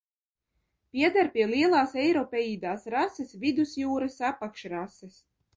Pieder 0.95 1.29
pie 1.35 1.43
lielās 1.51 1.93
eiropeīdās 2.05 2.89
rases 2.97 3.39
Vidusjūras 3.45 4.21
apakšrases. 4.35 5.25